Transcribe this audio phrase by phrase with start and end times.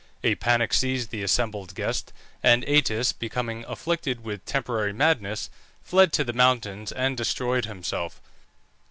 [0.23, 2.11] A panic seized the assembled guests,
[2.41, 5.51] and Atys, becoming afflicted with temporary madness,
[5.83, 8.19] fled to the mountains and destroyed himself.